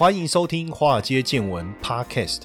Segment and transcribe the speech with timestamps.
[0.00, 2.44] 欢迎收听《华尔街见闻》Podcast。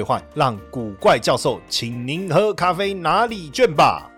[0.33, 4.10] 让古怪教授请您喝咖啡拿礼券吧。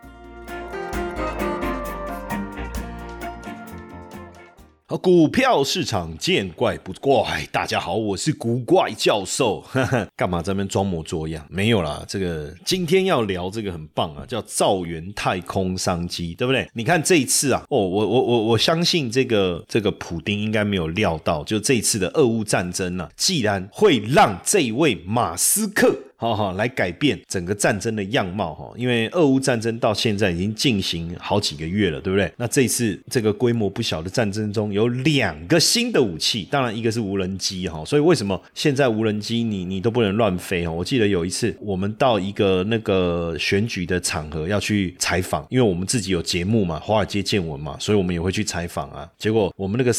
[4.97, 7.47] 股票市场见怪不怪。
[7.51, 9.63] 大家好，我是古怪教授。
[10.15, 11.45] 干嘛在那边装模作样？
[11.49, 16.70] 没有啦，这个今天要聊这个很棒啊，叫造源太空商机，对不对？
[16.73, 25.98] 你看这一次啊，哦，我我我我相信这个这个普丁应该没有料到，就这一次的俄乌战争呢，既然会让这位马斯克。
[26.24, 32.32] 好好来改变整个战争的样貌哈，因为俄乌战争到现在已经进行好几个月了，对不对？
[32.38, 40.71] 那这次这个规模不小的战争中有两个新的武器，当然一个是无人机哈，所以为什么现在无人机你你都不能乱飞哦？
[40.71, 49.05] 我记得有一次我们到一个那个选举的场合要去采访，因为我们自己有节目嘛，华尔街见闻嘛，所以我们也会去采访啊。
[49.18, 49.93] 结果我们那个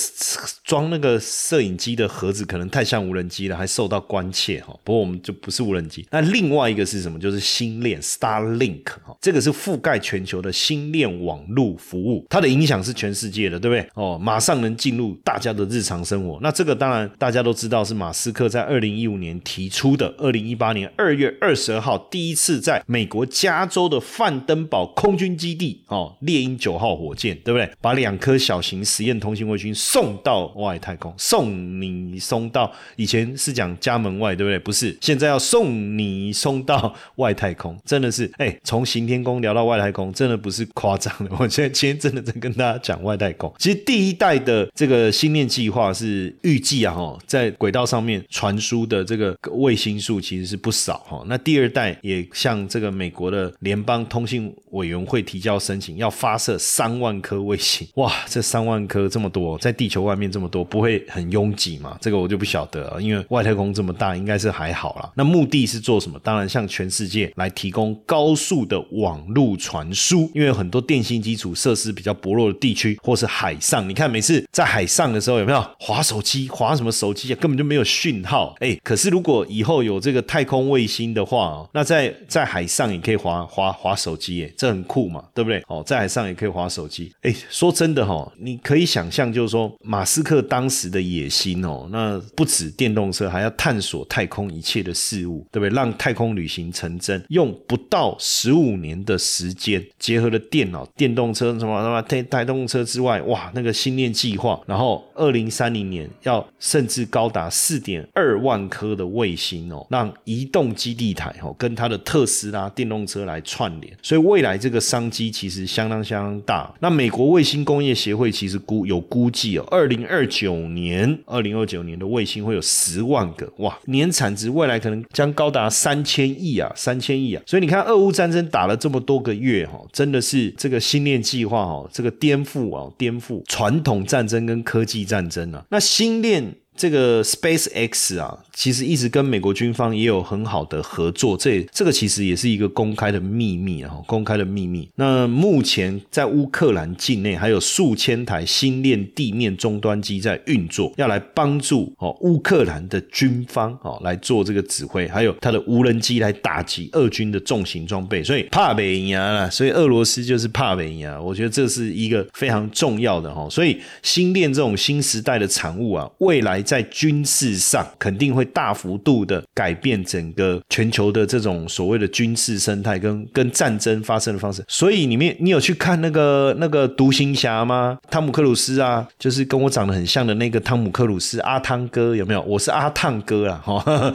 [0.64, 4.74] 装那个摄影机的盒子可能太像无人机了，还受到关切哈。
[4.82, 6.06] 不过我们就不是无人机。
[6.14, 7.18] 那另外一个是什么？
[7.18, 13.84] 就是星链 Starlink 哈，这个是覆盖全球的星链网络服务，它的影响是全世界的，对不对？
[13.94, 16.38] 哦，马上能进入大家的日常生活。
[16.40, 20.14] 那这个当然大家都知道，是马斯克在二零一五年提出的。
[20.18, 27.68] 二零一八年二月二十二号，第一次在美国加州的范登堡空军基地哦，猎鹰九号火箭，对不对？
[27.80, 34.60] 把两颗小型实验通信卫星送到外太空，送你送到以前是讲家门外，对不对？
[34.60, 36.03] 不是，现在要送你。
[36.04, 41.30] 你送到外太空，真的是哎，从行天宫聊到外太空，真的不是夸张的。
[41.38, 43.52] 我现在今天真的在跟大家讲外太空。
[43.58, 51.24] 其实第一代的这个星链计划是预计啊，哈，在轨道上面传输的这个卫星数其实是不少哈。
[51.26, 57.86] 那第二代也向这个美国的联邦通信委员会提交申请，要发射三万颗卫星。
[57.94, 61.96] 哇，这三万颗这么多，在地球外面这么多，不会很拥挤吗？
[62.00, 65.10] 这个我就不晓得，因为外太空这么大，应该是还好啦。
[65.14, 65.94] 那目的是做。
[66.04, 66.20] 什么？
[66.22, 76.46] 当然向全世界来提供高速的网络传输，因为很多电信基础设施比较薄弱的地区，或是海上，你看每次在海上的时候，有没有划手机？
[76.48, 77.36] 划什么手机啊？
[77.40, 78.54] 根本就没有讯号。
[78.60, 85.62] 哎，可是如果以后有这个太空卫星的话，那在在海上也可以划划划手机，哎，这很酷嘛，对不对？
[85.68, 87.10] 哦，在海上也可以划手机。
[87.22, 95.73] 哎，说真的哈，你可以想象，就是说马斯克当时的野心哦，那不止电动车，还要探索太空一切的事物，对不对？
[95.74, 116.72] 让太空旅行成真，用不到十五年的时间，结合了电脑、电动车什么什么电电动车之外，哇，那个星链计划，然后二零三零年要甚至高达四点二万颗的卫星哦，让移动基地台哦跟它的特斯拉电动车来串联，所以未来这个商机其实相当相当大。
[116.80, 125.63] 那美国卫星工业协会其实估有估计哦，二零二九年，二零二九年的卫星会有十万个，哇，年产值未来可能将高达。
[125.64, 127.42] 啊三千亿啊，三千亿啊！
[127.46, 135.64] 所以你看，俄乌战争打了这么多个月，哈，真的是这个星链计划，哈，这个颠覆啊，颠覆传统战争跟科技战争啊。
[135.70, 136.54] 那星链。
[136.76, 144.90] 这个 Space X 啊，其实一直跟美国军方也有很好的合作，这这个其实也是一个公开的秘密啊，公开的秘密。
[144.96, 158.24] 那目前在乌克兰境内还有数千台星链地面终端机在运作，要来帮助哦乌克兰的军方哦来做这个指挥，还有它的无人机来打击俄军的重型装备。
[158.24, 161.20] 所以怕北牙了，所以俄罗斯就是怕北牙。
[161.20, 163.48] 我觉得这是一个非常重要的哈。
[163.48, 166.63] 所以星链这种新时代的产物啊，未来。
[166.64, 174.64] 在军事上肯定会大幅度的改变整个全球的这种所谓的军事生态跟跟战争发生的方式。
[174.66, 177.98] 所以里面你有去看那个那个独行侠吗？
[178.10, 182.40] 汤姆克鲁斯啊，就是跟我长得很像的那个汤姆克鲁斯阿汤哥有没有？
[182.42, 184.14] 我是阿汤哥啊，哈，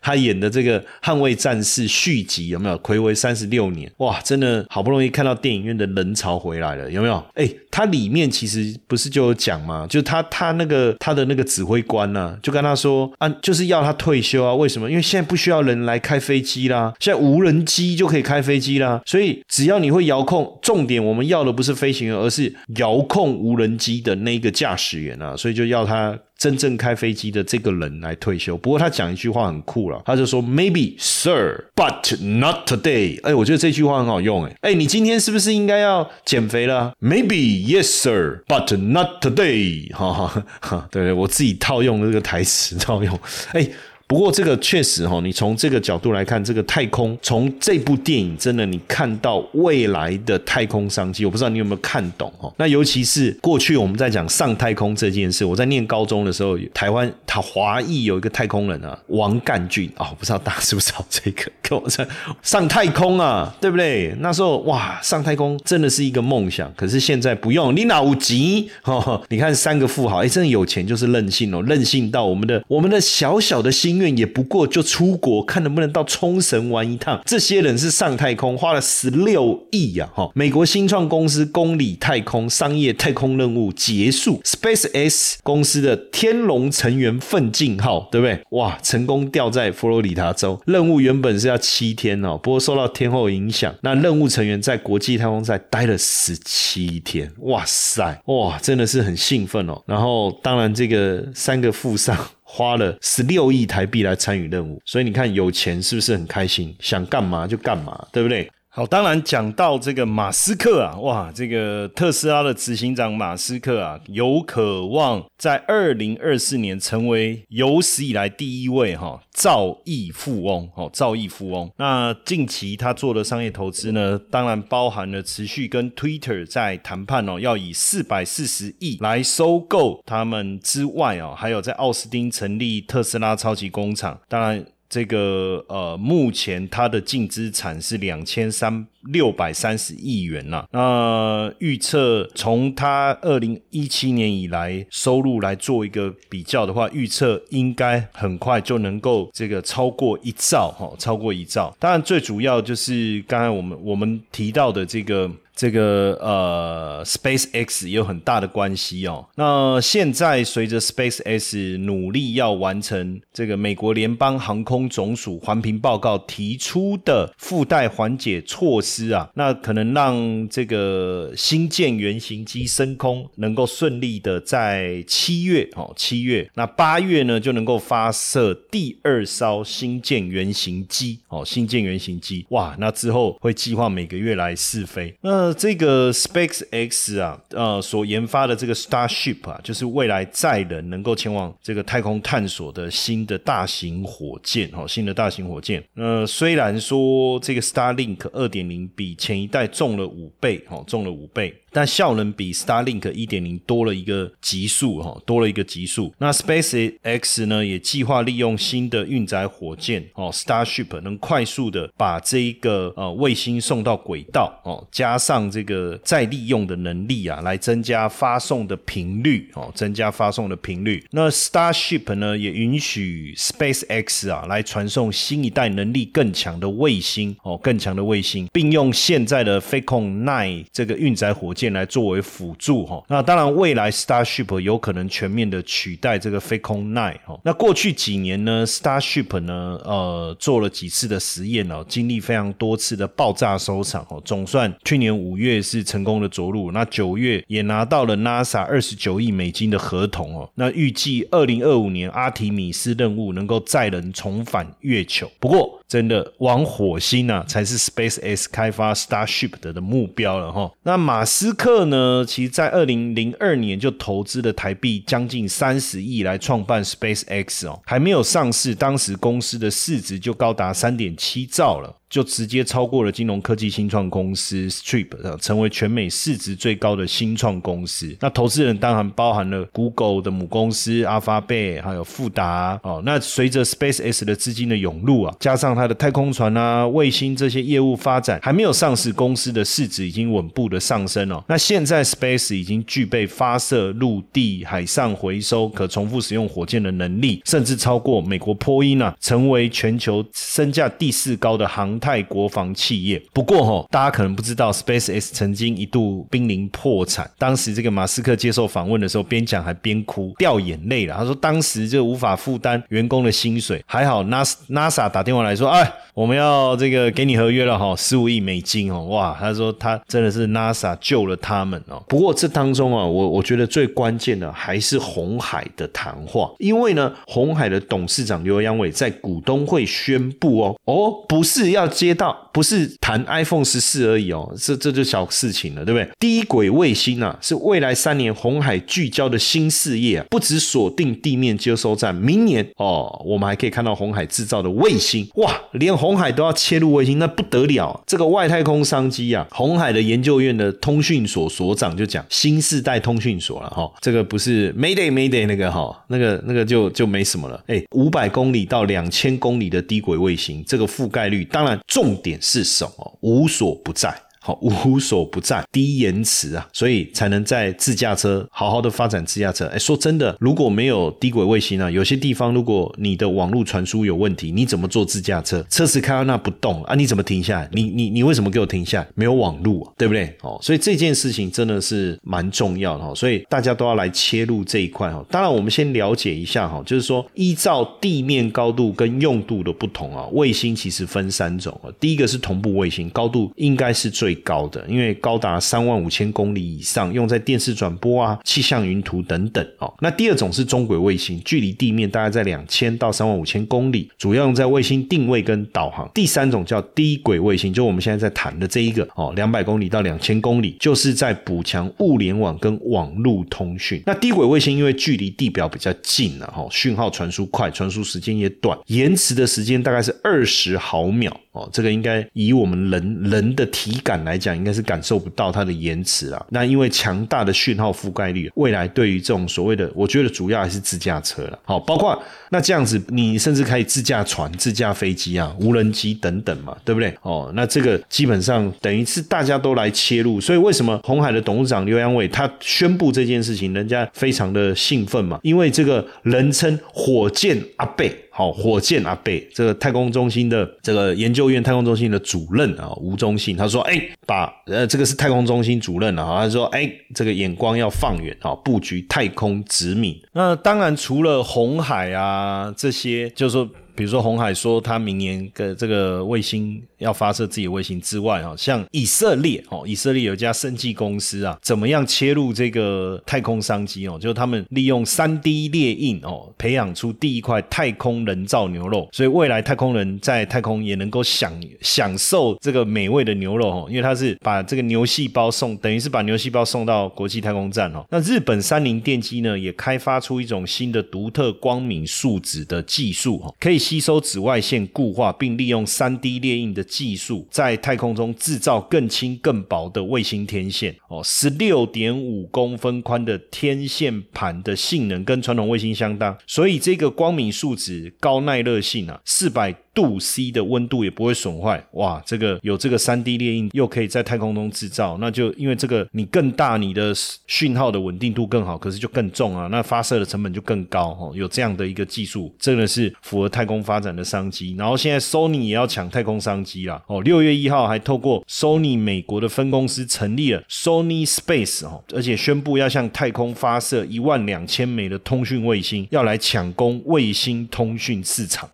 [0.00, 2.78] 他演的这个捍卫战士续集有没有？
[2.80, 7.22] 暌违三十六年，哇，真的好不容易看到电影院的人潮回来了，有没有？
[7.34, 9.86] 哎，它里面其实不是就有讲吗？
[9.90, 11.81] 就他他那个他的那个指挥。
[11.82, 14.54] 关了，就跟他说啊，就是要他退休啊？
[14.54, 14.88] 为什么？
[14.88, 19.00] 因为现在不需要人来开飞机啦，现在无人机就可以开飞机啦。
[19.04, 25.36] 所以只要你会遥控，重点我们要的不是飞行员，而是遥控无人机的那个驾驶员啊。
[25.36, 26.18] 所以就要他。
[26.42, 28.56] 真正开飞机的这个人来退休。
[28.56, 33.20] 不过他讲一句话很酷了，他就说 Maybe sir, but not today。
[33.22, 34.44] 哎，我觉得这句话很好用。
[34.46, 39.88] 哎，哎，你今天是不是应该要减肥了？Maybe yes, sir, but not today。
[39.94, 43.16] 哈哈哈，对，我自己套用这个台词套用。
[43.52, 43.68] 哎。
[44.12, 52.52] 不过这个确实哈，你从这个角度来看，这个太空从这部电影真的你看到未来的太空商机，我不知道你有没有看懂哈。
[52.58, 61.50] 那尤其是过去我们在讲上太空这件事，我在念高中的时候，台湾他华裔有一个太空人啊，王干俊啊，不知道大家知不知道这个？
[61.62, 62.06] 跟我说
[62.42, 64.14] 上太空啊，对不对？
[64.20, 66.70] 那时候哇，上太空真的是一个梦想。
[66.76, 69.18] 可是现在不用，你脑急哈？
[69.30, 74.01] 你看三个富豪，哎，真的有钱就是任性哦，任性到我们的我们的小小的心。
[74.08, 77.20] 也不过就出国看能不能到冲绳玩一趟。
[77.24, 80.08] 这些人是上太空花了十六亿呀！
[80.14, 88.40] 哈，美国新创公司公里太空商业太空任务结束，Space X 公司的天龙成员奋进号，对不对？
[88.50, 90.60] 哇，成功掉在佛罗里达州。
[90.66, 97.30] 任务原本是要七天哦，不过受到天候影响，那任务成员在国际太空站待了十七天。
[97.38, 99.82] 哇塞，哇，真的是很兴奋哦。
[99.86, 102.16] 然后，当然这个三个富商。
[102.54, 106.76] 花了十六亿台币来参与任务，所以你看有钱是不是很开心？
[106.80, 108.46] 想干嘛就干嘛，对不对？
[108.74, 121.70] 好，当然讲到这个马斯克啊，哇，这个特斯拉的执行长马斯克啊，有渴望在二零二四年成为有史以来第一位哈造亿富翁，哦，造亿富翁。
[121.76, 134.64] 那近期他做的商业投资呢，当然包含了持续跟 Twitter 在谈判哦，要以四百四十亿来收购他们之外哦，还有在奥斯汀成立特斯拉超级工厂，当然。
[134.92, 140.66] 这个呃，目前它的净资产是两千三六百三十亿元呐。
[140.70, 151.74] 那预测从它二零一七年以来收入来做一个比较的话，预测应该很快就能够这个超过一兆哈，超过一兆。
[151.80, 155.30] 当然，最主要就是刚才我们我们提到的这个。
[155.62, 159.24] 这个呃，Space X 也有很大的关系哦。
[159.36, 185.51] 那现在随着 Space X 努力要完成这个美国联邦航空总署环评报告提出的附带缓解措施啊，那可能让这个新建原型机升空能够顺利的在七月哦，七月那八月呢就能够发射第二艘新建原型机哦，新建原型机哇，那之后会计划每个月来试飞那。
[185.52, 195.82] 这个 Space X 啊，呃，所研发的这个 Starship 啊，就是未来载人能够前往这个太空探索的新的大型火箭，哈，新的大型火箭。
[195.94, 201.54] 呃虽然说这个 Starlink 二点零比前一代重了五倍，哈，重了五倍。
[201.72, 206.12] 但效能比 Starlink 一点零多了一个级数哈，多了一个级数。
[206.18, 221.02] 那 Space X 呢，也计划利用新的运载火箭哦，Starship 能快速的把这一个呃卫星送到轨道哦，加上这个再利用的能力啊，来增加发送的频率哦，增加发送的频率。
[221.12, 231.61] 那 Starship 呢，也允许 Space X 啊来传送新一代能力更强的卫星哦，更强的卫星，并用现在的 Falcon 9这个运载火箭。
[231.70, 237.38] 来作为辅助哈，那当然未来 Starship 有可能全面的取代这个 Falcon 9哈。
[237.44, 250.48] 那过去几年呢，Starship 呢呃做了几次的实验哦，经历非常多次的爆炸收场哦，总算去年五月是成功的着陆，那九月也拿到了 NASA 二十九亿美金的合同哦。
[250.54, 255.78] 那预计二零二五年阿提米斯任务能够载人重返月球，不过。
[255.92, 260.72] 真的往火星啊，才是 Space X 开发 Starship 的的目标了哈。
[260.84, 271.94] 那马斯克呢，其实在二零零二年就投资了台币将近三十亿来创办 Space X 哦，还没有上市，当时公司的市值就高达三点七兆了。
[272.12, 278.14] 就直接超过了金融科技新创公司 Strip，成为全美市值最高的新创公司。
[278.20, 283.00] 那投资人当然包含了 Google 的母公司 Alphabet，还有富达哦。
[283.06, 291.42] 那随着 SpaceX 的资金的涌入啊，加上它的太空船啊、卫星这些业务发展，还没有上市公司的市值已经稳步的上升哦。
[291.48, 301.98] 那现在 Space 已经具备发射、陆地、海上回收、可重复使用火箭的能力，甚至超过美国波音啊，成为全球身价第四高的航。
[302.02, 303.22] 泰国防企业。
[303.32, 307.30] 不过哈，大家可能不知道，SpaceX 曾经一度濒临破产。
[307.38, 311.14] 当时这个马斯克接受访问的时候，边讲还边哭，掉眼泪了。
[311.16, 322.02] 他说当时就无法负担员工的薪水，还好 NASA 打电话来说，哎，我们要这个给你合约了哈，十五亿美金哦，哇，他说他真的是 NASA 救了他们哦。
[322.08, 336.08] 不过这当中啊，我我觉得最关键的还是红海的谈话，因为呢，红海的董事长刘阳伟在股东会宣布哦，哦，不是要街道不是谈 iPhone 十四而已哦，这这就小事情了，对不对？
[336.20, 363.18] 低轨卫星啊，是未来三年红海聚焦的新事业啊，不止锁定地面接收站，明年哦，我们还可以看到红海制造的卫星，哇，连红海都要切入卫星，那不得了，这个外太空商机啊，红海的研究院的通讯所所长就讲，新世代通讯所了哈，这个不是 Mayday Mayday 那个哈，那个那个就就没什么了，哎，五百公里到两千公里的低轨卫星，这个覆盖率，当然重点是什么？
[363.20, 364.20] 无所不在。
[364.42, 369.66] 好，无所不在，低延迟啊，所以才能在自驾车好好的发展自驾车。
[369.66, 375.64] 哎，说真的，如果没有低轨卫星啊，有些地方如果你的网络传输有问题，你怎么坐自驾车？
[375.70, 377.68] 车子开到那不动啊，你怎么停下来？
[377.72, 379.08] 你你你为什么给我停下来？
[379.14, 380.36] 没有网络啊，对不对？
[380.42, 385.24] 哦，所以这件事情真的是蛮重要的哈，所以大家都要来切入这一块哈。
[385.30, 391.86] 当然，我们先了解一下哈，就是说依照地面高度跟用度的不同啊，卫星其实分三种啊。
[392.00, 399.92] 第一个是同步卫星，高度应该是最最高的，因为高达三万五千公里以上，用在电视转播啊、气象云图等等哦。
[400.00, 406.10] 那第二种是中轨卫星，距离地面大概在两千到三万五千公里，主要用在卫星定位跟导航。
[406.14, 414.02] 第三种叫低轨卫星，就我们现在在谈的这一个哦，两百公里到两千公里，就是在补强物联网跟网络通讯。
[414.06, 421.36] 那低轨卫星因为距离地表比较近了哈，讯号传输快，传输时间也短，延迟的时间大概是二十毫秒。
[421.52, 426.46] 哦，这个应该以我们人人的体感来讲，应该是感受不到它的延迟啊。
[426.48, 431.58] 那因为强大的讯号覆盖率，未来对于这种所谓的，我觉得主要还是自驾车了。
[431.64, 437.14] 好，包括那这样子，你甚至可以自驾船、自驾飞机啊、无人机等等嘛，对不对？
[437.20, 440.40] 哦，那这个基本上等于是大家都来切入。
[440.40, 445.38] 所以为什么红海的董事长刘阳伟他宣布这件事情，人家非常的兴奋嘛？
[445.42, 448.10] 因为这个人称火箭阿贝。
[448.34, 460.18] 好，火箭阿贝，这个太空中心的这个研究院太空中心的主任啊，吴宗信，他说：“哎，把呃，这个是太空中心主任啊，他说：哎，这个眼光要放远啊，布局太空殖民。
[460.32, 474.18] 那当然，除了红海啊这些，就是说。”比如说红海说他明年的这个卫星要发射自己的卫星之外啊，像以色列哦，以色列有一家生技公司啊，怎么样切入这个太空商机哦？
[474.18, 488.06] 就是他们利用三 D 列印哦，培养出第一块太空人造牛肉，所以未来太空人在太空也能够享享受这个美味的牛肉哦，因为他是把这个牛细胞送，等于是把牛细胞送到国际太空站哦。
[488.08, 493.81] 那日本三菱电机呢，也开发出一种新的独特光敏树脂的技术哦，可以。
[493.82, 500.94] 吸收紫外线固化，并利用 3D 列印的技术，在太空中制造更轻更薄的卫星天线。
[501.08, 509.76] 哦，十六点五公分宽的天线盘的性能跟传统卫星相当，所以这个光敏数值高耐热性啊，四百。
[509.94, 517.12] 度 C 的温度也不会损坏，哇，这个有这个三 D 列印，又可以在太空中制造，那就因为这个你更大，你的
[517.46, 521.32] 讯号的稳定度更好，可是就更重啊，那发射的成本就更高哦。
[521.34, 524.74] 有这样的一个技术，真的是符合太空发展的商机。
[524.78, 538.68] 然后现在 Sony 也要抢太空商机啦，哦，六月一号还透过 Sony 美国的分公司成立了 Sony Space 哦，而且宣布要向太空发射一万两千枚的通讯卫星，要来抢攻卫星通讯市场。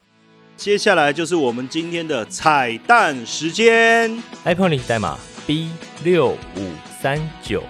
[0.59, 4.11] 接下来就是我们今天的彩蛋时间
[4.45, 5.71] ，iPhone 代码 B
[6.03, 7.63] 六五三九。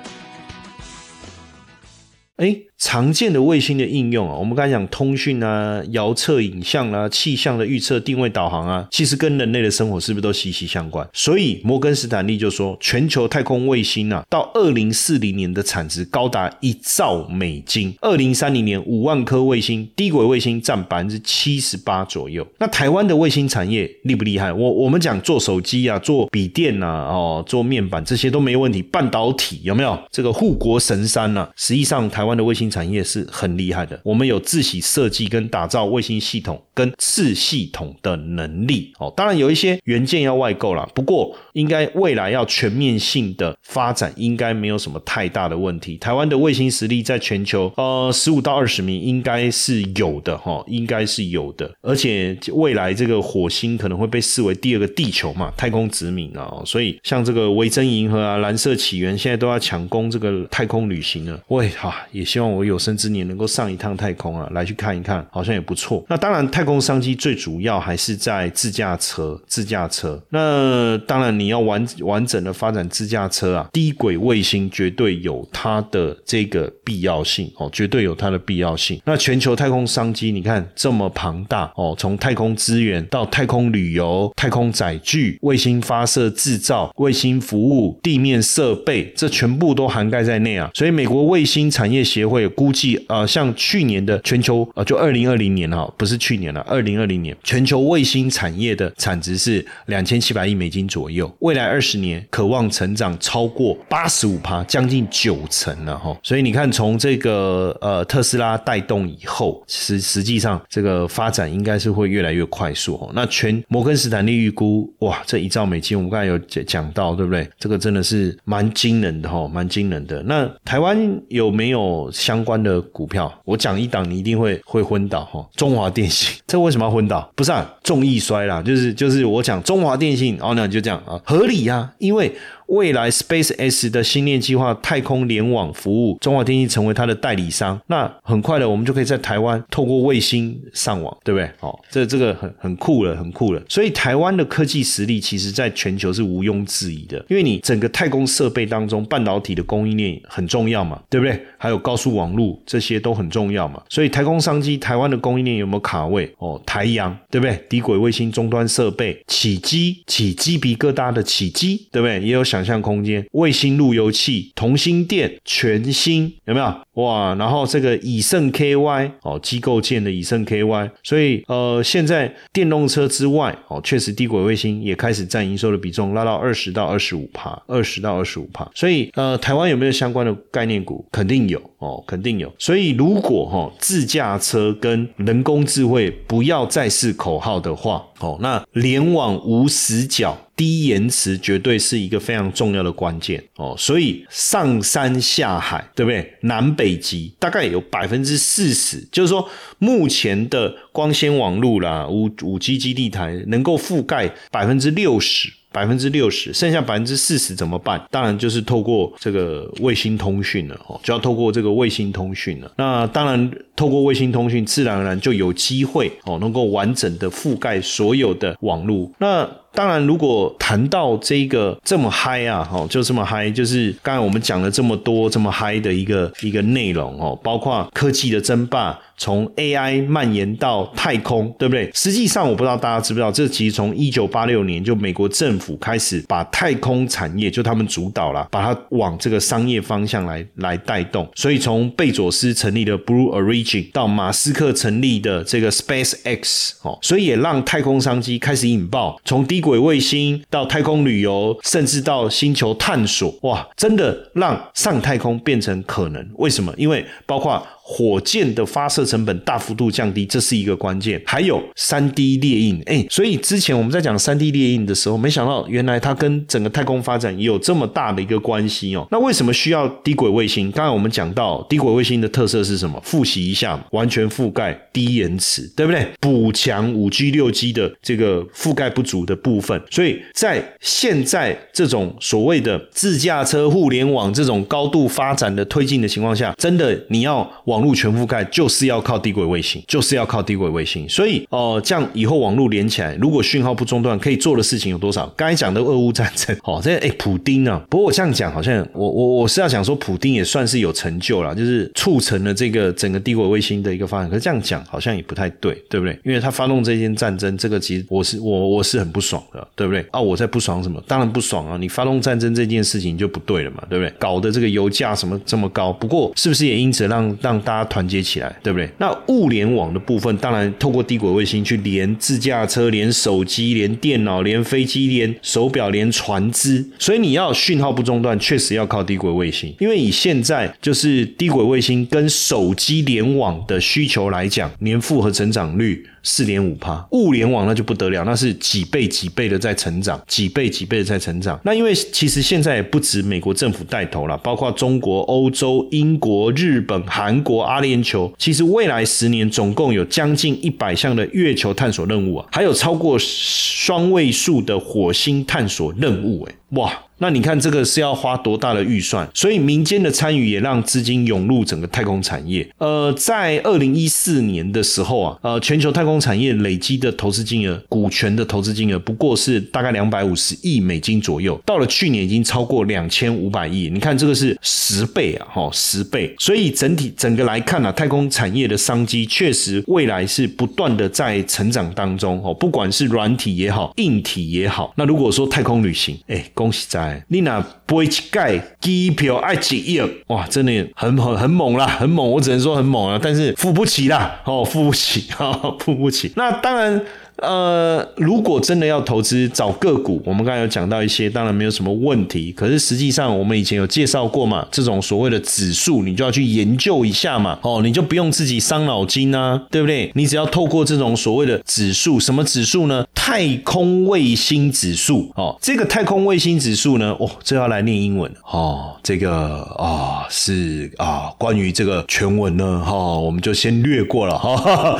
[2.36, 2.67] 哎。
[2.78, 11.06] 常见的卫星的应用啊，我们刚才讲通讯啊、遥测影像啊、气象的预测、定位导航啊，其实跟人类的生活是不是都息息相关？
[11.12, 22.46] 所以摩根斯坦利就说，全球太空卫星啊，到二零四零年的产值高达一兆美金，二零三零年五万颗卫星，低轨卫星占百分之七十八左右。
[22.58, 24.52] 那台湾的卫星产业厉不厉害？
[24.52, 31.48] 我我们讲做手机啊、做笔电呐、哦、做面板这些都没问题，半导体有没有这个护国神山呢？
[31.56, 32.67] 实际上，台湾的卫星。
[32.70, 39.12] 产业是很厉害的，我们有自己设计跟打造卫星系统跟次系统的能力哦。
[39.16, 45.96] 当然有一些元件要外购啦，不过应该未来要全面性的发展，应该没有什么太大的问题。
[45.98, 51.70] 台湾的卫星实力在全球呃十五到二十名应该是有的哈，应该是有的。
[51.82, 61.40] 而且未来这个火星可能会被视为第二个地球嘛，太空殖民啊，所以像这个维珍银河啊、蓝色起源现在都要抢攻这个太空旅行了。
[61.48, 66.04] 喂哈，也希望我有生之年能够上一趟太空啊，来去看一看，好像也不错。
[66.08, 70.20] 那当然，太空商机最主要还是在自驾车，自驾车。
[70.30, 79.00] 那当然，你要完完整的发展自驾车啊，低轨卫星绝对有它的这个必要性哦，绝对有它的必要性。
[79.04, 90.70] 那全球太空商机，你看这么庞大哦，从太空资源到太空旅游、太空载具、卫星发射制造、卫星服务、地面设备，这全部都涵盖在内啊。
[90.74, 106.16] 所以，美国卫星产业协会估计，呃，像去年的全球，呃，就二零二零年哈，不是去年了，二零二零年全球卫星产业的产值是两千七百亿美金左右，未来二十年渴望成长超过八十五趴，将近九成了哈。
[106.22, 113.10] 所以你看，从这个呃特斯拉带动以后，实实际上这个发展应该是会越来越快速哦。
[113.14, 117.48] 那全摩根斯坦利预估，哇，这一兆美金，我们刚才有讲讲到，对不对？
[117.58, 120.22] 这个真的是蛮惊人的哈，蛮惊人的。
[120.24, 123.32] 那台湾有没有相相关的股票？
[123.44, 125.44] 我讲一档，你一定会会昏倒哈。
[125.56, 127.28] 中华电信， 这为什么要昏倒？
[127.34, 132.32] 不是啊，重易衰啦，就是就是我讲中华电信，哦，那就这样啊，合理呀，因为。
[132.68, 141.50] 未来 Space X 的星链计划太空联网服务，中华电信成为它的代理商，那很快的，我们就可以在台湾透过卫星上网，对不对？
[141.60, 143.62] 哦，这这个很很酷了，很酷了。
[143.68, 151.40] 所以台湾的科技实力，其实在全球是毋庸置疑的，因为你整个太空设备当中，半导体的供应链很重要嘛，对不对？
[151.56, 153.82] 还有高速网络这些都很重要嘛。
[153.88, 156.30] 所以太空商机，台湾的供应链有没有卡位？
[156.36, 157.58] 哦，台阳，对不对？
[157.70, 162.20] 低轨卫星终端设备，起机起鸡皮疙瘩的起机，对不对？
[162.20, 162.57] 也有想。
[162.58, 167.32] 想象空间、卫星路由器、同心电、全新有没有哇？
[167.36, 178.68] 然后这个以盛 KY 哦，机构建的以盛 KY，所以呃，现在电动车之外哦，确实低轨卫星也开始占营收的比重拉到二十到二十五帕，二十到二十五帕。
[178.74, 181.06] 所以呃，台湾有没有相关的概念股？
[181.12, 182.52] 肯定有哦，肯定有。
[182.58, 190.36] 所以如果哈自驾车跟人工智慧不要再是口号的话哦，那联网无死角。
[190.58, 196.34] 低延迟绝对是一个非常重要的关键哦，所以上山下海，对不对？
[196.42, 205.52] 南北极大概有百分之四十，就是说目前的光纤网络啦，五五 G 基地台能够覆盖百分之六十。
[205.70, 208.02] 百分之六十，剩下百分之四十怎么办？
[208.10, 212.72] 当然就是透过这个卫星通讯了哦，就要透过这个卫星通讯了。
[212.78, 219.12] 那当然，透过卫星通讯，自然而然就有机会哦，能够完整的覆盖所有的网络。
[219.18, 228.98] 那当然，如果谈到这个这么嗨啊，哈，就这么嗨，就是刚才我们讲了这么多这么嗨的一个一个内容哦，包括科技的争霸。
[229.20, 231.90] 从 AI 蔓延到太空，对不对？
[231.92, 241.28] 实际上，我不知道大家知不知道，这其实从一九八六年就美国政府开始把太空产业就他们主导了，把它往这个商业方向来来带动。
[241.34, 249.20] 所以从贝佐斯成立的 Blue Origin 到马斯克成立的这个 Space X，哦，所以也让太空商机开始引爆。
[249.24, 256.28] 从低轨卫星到太空旅游，甚至到星球探索，哇，真的让上太空变成可能。
[256.36, 256.74] 为什么？
[256.76, 257.64] 因为包括。
[257.90, 261.20] 火箭的发射成本大幅度降低，这是一个关键。
[261.24, 269.08] 还有三 D 列印，哎，所以之前我们在讲三 D 列印的时候，没想到原来它跟整个太空发展也有这么大的一个关系哦。
[269.10, 270.70] 那为什么需要低轨卫星？
[270.70, 273.00] 刚才我们讲到低轨卫星的特色是什么？
[273.02, 276.06] 复习一下，完全覆盖，低延迟，对不对？
[276.20, 279.82] 补强五 G、六 G 的这个覆盖不足的部分。
[279.90, 291.08] 所以在现在这种所谓的自驾车、互联网这种高度发展的推进的情况下，真的你要往网络全覆盖就是要靠低轨卫星，就是要靠低轨卫星。
[291.08, 295.32] 所以哦，这样以后网络连起来，如果讯号不中断，可以做的事情有多少？
[295.36, 297.80] 刚才讲的俄乌战争， 哦，这哎，普丁啊。
[297.88, 304.28] 不过我这样讲，好像我我我是要讲说，普丁也算是有成就了，就是促成了这个整个低轨卫星的一个发展。
[304.28, 306.18] 可是这样讲好像也不太对，对不对？
[306.24, 310.04] 因为他发动这件战争，这个其实我是我我是很不爽的，对不对？
[310.10, 311.00] 啊，我在不爽什么？
[311.06, 311.76] 当然不爽啊！
[311.78, 314.12] 你发动战争这件事情就不对了嘛，对不对？
[314.18, 315.92] 搞得这个油价什么这么高？
[315.92, 318.88] 不过是不是也因此让让大家团结起来，对不对？
[318.96, 329.74] 那物联网的部分，当然透过低轨卫星去连自驾车、连手机、连电脑、连飞机、连手表、连船只，所以你要讯号不中断，确实要靠低轨卫星。
[329.80, 336.06] 因为以现在就是低轨卫星跟手机联网的需求来讲，年复合成长率。
[336.28, 341.58] 四点五帕，物联网那就不得了，那是几倍几倍的在成长，几倍几倍的在成长。
[341.64, 356.92] 那因为其实现在也不止美国政府带头了，包括中国、欧洲、英国、日本、韩国、阿联酋，其实未来十年总共有将近一百项的月球探索任务啊，还有超过双位数的火星探索任务，哎，哇！
[357.18, 359.28] 那你看这个是要花多大的预算？
[359.34, 362.68] 所以民间的参与也让资金涌入整个太空产业。
[362.78, 373.90] 呃，在二零一四年的时候啊，呃，全球太空产业累积的投资金额，股权的投资金额不过是大概两百五十亿美金左右，到了去年已经超过两千五百亿。
[373.92, 376.34] 你看这个是十倍啊，哈，十倍。
[376.38, 384.92] 所以整体整个来看呢，太空产业的商机确实未来是不断的在成长当中哦，不管是软体也好，硬体也好。
[384.96, 387.07] 那如果说太空旅行，哎，恭喜在。
[387.28, 395.28] 你那飞一盖机票爱几亿哇，真的很很很猛啦，很猛，我只能说很猛啊，但是付不起啦，哦，付不起，
[395.80, 396.32] 付不起。
[396.36, 397.00] 那当然。
[397.38, 402.50] 呃，如果真的要投资找个股，我们刚才有讲到一些，当然没有什么问题。
[402.50, 407.56] 可是实际上，我们以前有介绍过嘛，这种所谓的指数，你就要去研究一下嘛。
[407.62, 410.10] 哦，你就不用自己伤脑筋啊，对不对？
[410.16, 413.06] 你只要透过这种所谓的指数，什么指数呢？
[413.14, 415.30] 太空卫星指数。
[415.36, 418.96] 哦，这个太空卫星指数呢，哦，这要来念英文哦。
[419.04, 424.98] 这个啊是啊，关于这个全文呢，哈，我们就先略过了哈。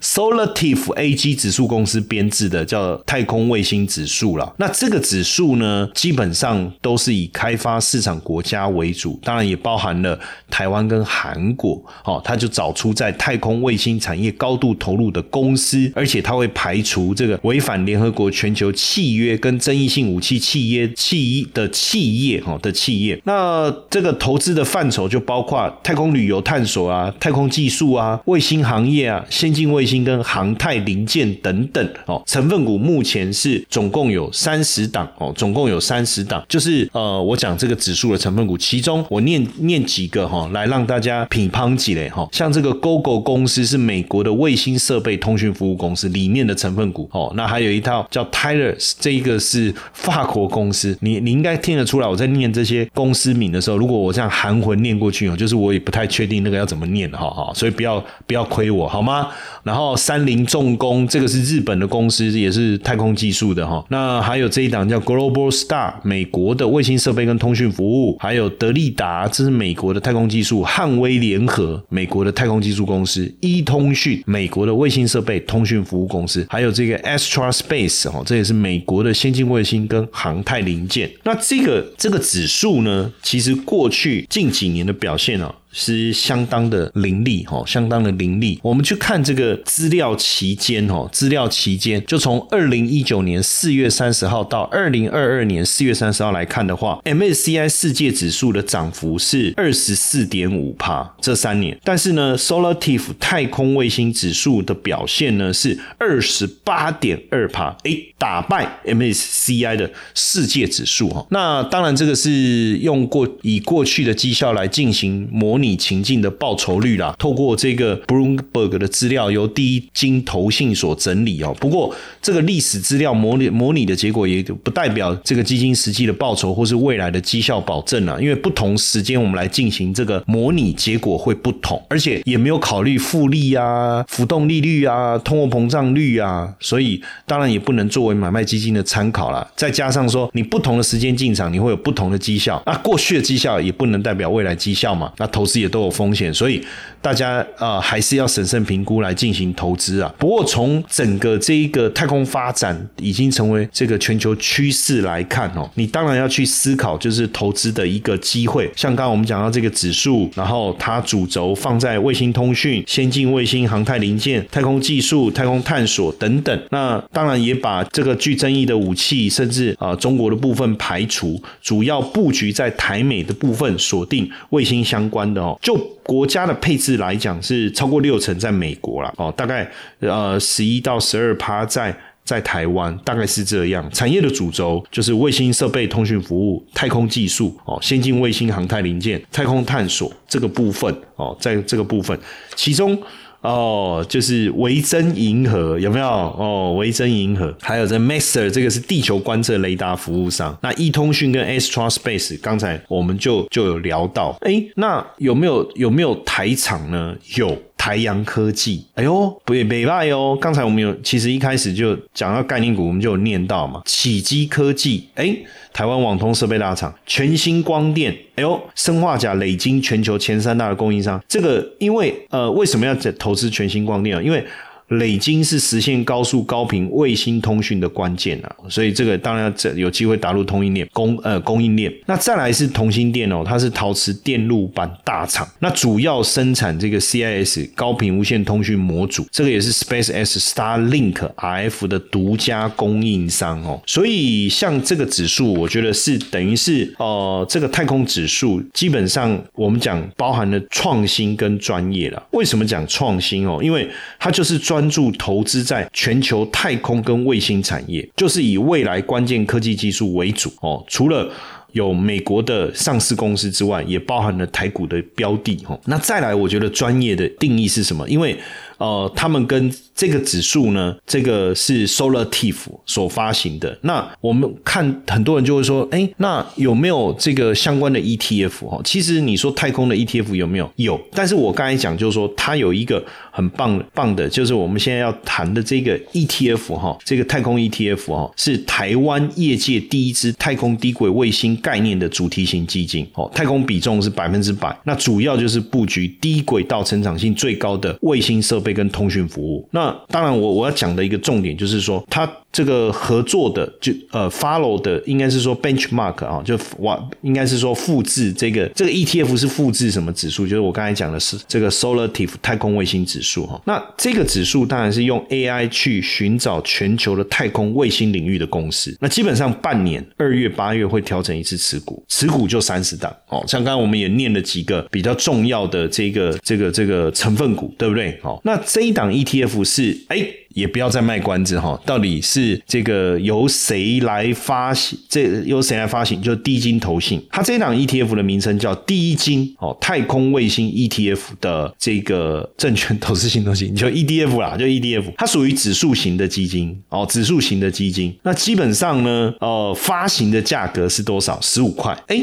[0.00, 1.51] Solative AG 指。
[1.51, 4.54] 指数公司编制的叫太空卫星指数了。
[4.56, 11.80] 那这个指数呢，基本上都是以开发市场国家为主，当然也包含了台湾跟韩国。
[12.04, 23.20] 哦，他就找出在太空卫星产业高度投入的公司，而且他会排除这个违反联合国全球契约跟争议性武器契约契的企业哈的企业。
[23.24, 31.32] 那这个投资的范畴就包括太空旅游探索啊、太空技术啊、卫星行业啊、先进卫星跟航太零件。
[31.42, 59.28] 等等哦，成分股目前是总共有三十档哦，总共有三十档，就是呃，我讲这个指数的成分股，其中我念念几个哈，来让大家品乓几嘞哈，像这个 Google 公司是美国的卫星设备通讯服务公司里面的成分股哦，那还有一套叫 Tyres 这一个是法国公司，你你应该听得出来，我在念这些公司名的时候，如果我这样含混念过去哦，就是我也不太确定那个要怎么念哈哈，所以不要不要亏我好吗？
[59.64, 61.31] 然后三菱重工这个。
[61.32, 63.84] 是日本的公司，也是太空技术的哈。
[63.88, 68.16] 那还有这一档叫 Global Star，美国的卫星设备跟通讯服务。
[68.20, 70.62] 还有德利达，这是美国的太空技术。
[70.62, 73.32] 汉威联合，美国的太空技术公司。
[73.40, 76.46] 一通讯，美国的卫星设备通讯服务公司。
[76.50, 81.10] 还有这个 Astra Space，哈，这也是美国的先进卫星跟航太零件。
[81.24, 85.54] 那这个这个指数呢，其实过去近几年的表现啊。
[85.72, 88.58] 是相当的凌厉哈，相当的凌厉。
[88.62, 111.26] 我们去看这个资料期间哈，资料期间就从二零一九年四月三十号到二零二二年四月三十号来看的话，MSCI 世界指数的涨幅是二十四点五帕这三年，但是呢，Solative 太空卫星指数的表现呢是二十八点二帕，哎，打败 MSCI 的世界指数哈。
[111.30, 115.61] 那当然这个是用过以过去的绩效来进行模拟。
[115.62, 121.56] 拟情境的报酬率啦，透过这个 Bloomberg 的资料由第一金投信所整理哦。
[121.60, 139.48] 不过这个历史资料模拟模拟的结果也不代表这个基金实际的报酬或是未来的绩效保证啊，因为不同时间我们来进行这个模拟结果会不同，而且也没有考虑复利啊、浮动利率啊、通货膨胀率啊，所以当然也不能作为买卖基金的参考了。
[139.56, 145.51] 再加上说你不同的时间进场，你会有不同的绩效，那过去的绩效也不能代表未来绩效嘛，那投资。
[145.60, 146.62] 也都有风险，所以
[147.00, 150.12] 大家啊还是要审慎评估来进行投资啊。
[150.18, 158.70] 不过从整个这一个太空发展已经成为这个全球趋势来看哦，你当然要去思考就是投资的一个机会。
[158.76, 166.62] 像刚刚我们讲到这个指数，然后它主轴放在卫星通讯、先进卫星航太零件、太空技术、太空探索等等。
[166.70, 175.41] 那当然也把这个具争议的武器，甚至啊中国的部分排除，主要布局在台美的部分锁定卫星相关的。
[175.42, 192.16] 哦，就国家的配置来讲，是超过六成在美国了哦，大概呃十一到十二趴在在台湾大概是这样，产业的主轴就是卫星设备、通讯服务、太空技术哦，先进卫星航太零件、太空探索这个部分哦，在这个部分，
[192.54, 192.96] 其中
[193.42, 196.74] 哦就是维珍银河有没有哦？
[196.78, 207.14] 维珍银河还有这 Master 这个是地球观测雷达服务商，那易通讯跟 Astra Space 刚才我们就就有聊到，哎，那有没有有没有台厂呢？
[207.36, 207.56] 有。
[207.82, 210.38] 台阳科技，哎呦，不也没败哦。
[210.40, 213.82] 刚才我们有，其实一开始就讲到概念股，我们就有念到嘛。
[213.84, 215.36] 启基科技，哎，
[215.72, 221.20] 台湾网通设备大厂，全新光电，哎呦，生化甲累积全球前三大的供应商。
[221.26, 224.22] 这个因为呃，为什么要投资全新光电啊？
[224.22, 224.46] 因为
[224.92, 231.92] 累金是实现高速高频卫星通讯的关键啊，所以这个当然这有机会打入通应链供呃供应链。
[232.06, 243.80] 那再来是同心电哦，它是陶瓷电路板大厂，那主要生产这个 CIS 高频无线通讯模组，这个也是 SpaceX Starlink RF 的独家供应商哦。
[243.86, 252.22] 所以像这个指数，我觉得是等于是呃这个太空指数，基本上我们讲包含了创新跟专业了。
[252.32, 253.60] 为什么讲创新哦？
[253.62, 260.84] 因为它就是专关注投资在全球太空跟卫星产业，就是以未来关键科技技术为主哦。
[260.88, 261.30] 除了
[261.70, 265.78] 有美国的上市公司之外，也包含了台股的标的哦。
[265.86, 268.06] 那再来，我觉得专业的定义是什么？
[268.08, 268.36] 因为
[268.78, 273.78] 呃，他们跟这个指数呢，这个是 Solar Tiff 所发行的。
[273.82, 278.80] 那我们看很多人就会说，哎，那有没有这个相关的 ETF 哈？
[278.84, 280.68] 其实你说太空的 ETF 有没有？
[280.76, 281.00] 有。
[281.12, 293.30] 但是我刚才讲就是说，它有一个很棒棒的，就是我们现在要谈的这个 ETF 哈，这个太空 ETF 哈，是台湾业界第一支太空低轨卫星概念的主题型基金哦。
[293.32, 298.72] 太空比重是百分之百，那主要就是布局低轨道成长性最高的卫星设备。
[298.72, 310.46] 跟通讯服务，那当然，我我要讲的一个重点就是说，它这个合作的就呃 follow 的应该是说 benchmark 啊，就哇，应该是说复制这个这个 ETF 是复制什么指数？
[310.46, 313.60] 就是我刚才讲的是这个 SOLATIVE 太空卫星指数哈。
[313.64, 318.94] 那这个指数当然是用 AI 去寻找全球的太空卫星领域的公司。
[319.00, 323.42] 那基本上半年二月八月会调整一次持股，持股就三十档哦。
[323.48, 328.18] 像刚刚我们也念了几个比较重要的这个这个这个成分股，对不对？
[328.22, 330.28] 好，那这一档 ETF 是哎。
[330.54, 334.98] 也不要再卖关子哈，到底是这个由谁来发行？
[335.08, 336.20] 这由谁来发行？
[336.22, 348.14] 就低金投信，它这档 ETF 的名称叫低金哦，太空卫星 ETF 的这个证券投资型东西，就 EDF 啦，就 EDF，它属于指数型的基金哦，指数型的基金。
[348.22, 351.40] 那基本上呢，呃，发行的价格是多少？
[351.40, 352.18] 十五块，哎。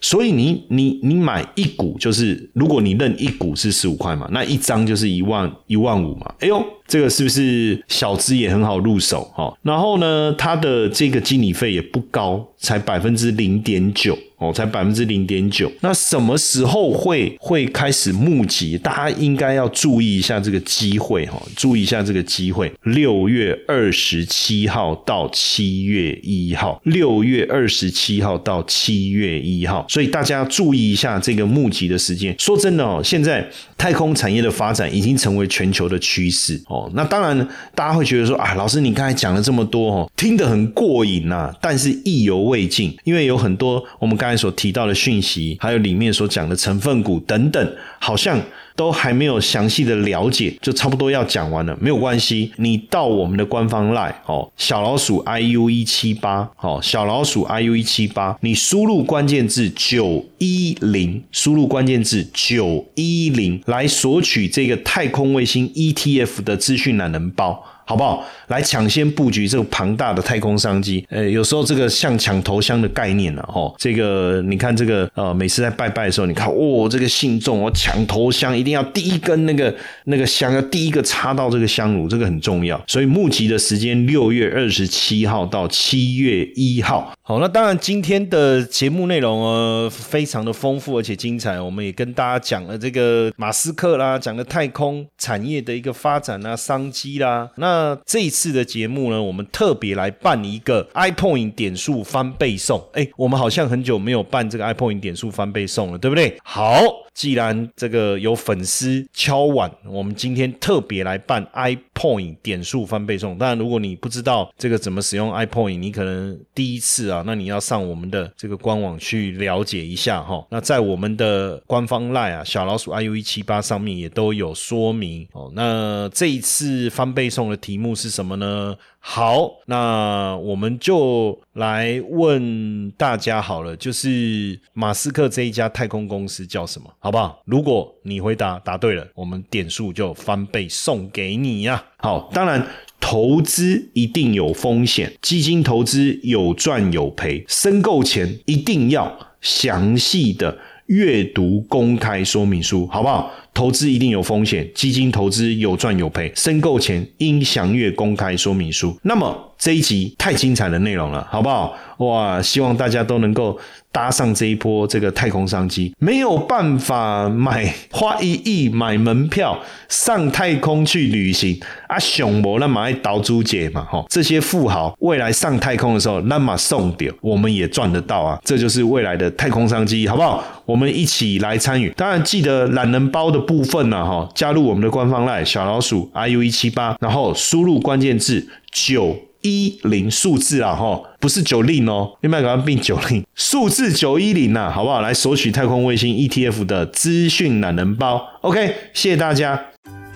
[0.00, 6.30] 所以你你你买一股就是，如果你认一股是十五块嘛，那一张就是一万一万五嘛。
[6.40, 6.62] 哎呦，
[6.94, 9.52] 这个是不是小资也很好入手哈？
[9.62, 14.18] 然后呢，它的这个经理费也不高，才百分之零点九。
[14.36, 15.70] 哦，才百分之零点九。
[15.80, 18.76] 那什么时候会会开始募集？
[18.76, 22.70] 大家应该要注意一下这个机会哈，注意一下这个机会。
[22.82, 32.34] 六月二十七号到七月一号，六月二十七号到七月一号，所以大家注意一下这个募集的时间。
[32.36, 33.48] 说真的哦，现在
[33.78, 36.90] 太空产业的发展已经成为全球的趋势哦。
[36.94, 37.38] 那当然，
[37.76, 44.34] 大家会觉得说啊，老师你刚才讲了这么多哦，听得很过瘾呐，但是意犹未尽，因为有很多我们刚才。
[44.34, 48.38] 所提到的讯息，还有里面所讲的成分股等等，好像
[48.76, 51.76] 都还没有详细的了解，就差不多要讲完了。
[51.80, 67.64] 没有关系，你到我们的官方 line 哦，小老鼠 iu 一七八，哦，小老鼠 iu 一七八，你输入关键字九一零，输入关键字九一零，来索取这个太空卫星 ETF 的资讯懒人包。
[67.86, 68.24] 好不好？
[68.46, 71.06] 来抢先布局这个庞大的太空商机。
[71.10, 79.74] 呃，有时候这个像抢头香的概念了，哦，这个你看这个呃，每次在拜拜的时候，你看哦，这个信众我抢头香，一一定要第一根那个
[80.04, 82.82] 那个香要第一个插到这个香炉，这个很重要。
[82.86, 87.12] 所以募集的时间六月二十七号到七月一号。
[87.20, 97.50] 好，那当然今天的节目内容呃非常的丰富而且精彩，我们也跟大家讲了这个马斯克啦，讲了太空产业的一个发展啊，商机啦。
[97.56, 102.82] 那这一次的节目呢，我们特别来办一个 iPoint 点数翻倍送。
[102.94, 106.38] 哎，我们好像很久没有办这个 iPoint 点数翻倍送了，对不对？
[106.42, 107.03] 好。
[107.14, 113.38] 既然这个有粉丝敲碗，我们今天特别来办 iPoint 点数翻倍送。
[113.38, 120.44] 当然，如果你不知道这个怎么使用 iPoint，你可能第一次啊，那你要上我们的这个官网去了解一下哈。
[120.50, 125.50] 那在我们的官方 Line 啊，小老鼠 iu 一七八上面也都有说明哦。
[125.54, 128.76] 那这一次翻倍送的题目是什么呢？
[129.06, 137.42] 好，那我们就来问大家好了，就是马斯克这一家太空公司叫什么，好不好？
[137.44, 141.84] 如果你回答答对了，我们点数就翻倍送给你呀。
[141.98, 142.66] 好，当然
[142.98, 153.30] 投资一定有风险，基金投资有赚有赔，申购前一定要详细的阅读公开说明书，好不好？
[153.54, 158.98] 投资一定有风险，基金投资有赚有赔，申购前应详阅公开说明书。
[159.02, 161.74] 那么这一集太精彩的内容了，好不好？
[161.98, 163.58] 哇，希望大家都能够
[163.90, 165.94] 搭上这一波这个太空商机。
[165.98, 180.44] 没有办法买花一亿买门票上太空去旅行啊，熊博那么爱岛主姐嘛，哈，这些富豪未来上太空的时候，那么送点我们也赚得到啊，这就是未来的太空商机，好不好？
[180.66, 181.88] 我们一起来参与。
[181.96, 183.40] 当然记得懒人包的。
[183.44, 195.02] 部分呢，哈，加入我们的官方 line 小老鼠 iu 一七八，然后输入关键字九一零数字啊，哈，不是九零哦，另外赶快并九零数字九一零呐，好不好？
[195.02, 199.62] 来索取太空卫星 ETF 的资讯懒人包，OK，谢谢大家。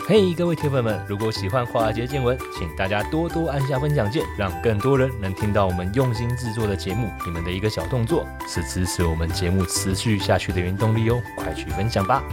[0.07, 7.11] 嘿，各位铁粉们，如果喜欢华尔街见闻，请大家多多按下分享键，让更多人能听到我们用心制作的节目。
[7.27, 12.25] 你们的一个小动作，是支持我们节目持续下去的原动力哦，快去分享吧。